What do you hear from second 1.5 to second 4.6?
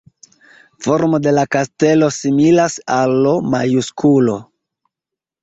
kastelo similas al L-majusklo.